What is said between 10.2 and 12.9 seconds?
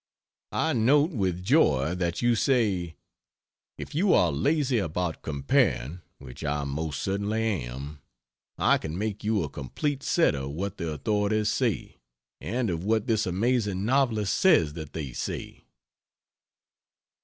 of what the authorities say, and of